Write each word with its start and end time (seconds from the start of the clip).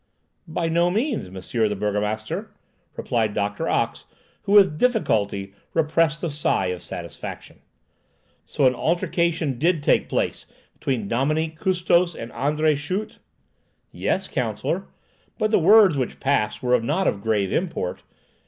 "By 0.47 0.67
no 0.67 0.89
means, 0.89 1.29
Monsieur 1.29 1.67
the 1.69 1.75
burgomaster," 1.75 2.51
replied 2.97 3.35
Doctor 3.35 3.69
Ox, 3.69 4.05
who 4.41 4.53
with 4.53 4.79
difficulty 4.79 5.53
repressed 5.75 6.23
a 6.23 6.31
sigh 6.31 6.71
of 6.73 6.81
satisfaction. 6.81 7.59
"So 8.43 8.65
an 8.65 8.73
altercation 8.73 9.59
did 9.59 9.83
take 9.83 10.09
place 10.09 10.47
between 10.73 11.07
Dominique 11.07 11.59
Gustos 11.59 12.15
and 12.15 12.31
André 12.31 12.75
Schut?" 12.75 13.19
"Yes, 13.91 14.27
counsellor; 14.27 14.87
but 15.37 15.51
the 15.51 15.59
words 15.59 15.97
which 15.99 16.19
passed 16.19 16.63
were 16.63 16.81
not 16.81 17.07
of 17.07 17.21
grave 17.21 17.51
import." 17.53 18.01